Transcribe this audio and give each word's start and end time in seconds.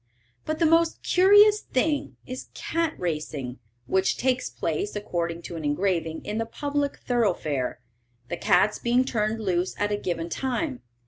But 0.45 0.57
the 0.57 0.65
most 0.65 1.03
curious 1.03 1.61
thing 1.61 2.17
is 2.25 2.47
cat 2.55 2.95
racing, 2.99 3.59
which 3.85 4.17
takes 4.17 4.49
place, 4.49 4.95
according 4.95 5.43
to 5.43 5.55
an 5.57 5.63
engraving, 5.63 6.25
in 6.25 6.39
the 6.39 6.47
public 6.47 6.97
thoroughfare, 6.97 7.79
the 8.27 8.35
cats 8.37 8.79
being 8.79 9.05
turned 9.05 9.39
loose 9.39 9.75
at 9.79 9.91
a 9.91 9.97
given 9.97 10.27
time. 10.27 10.81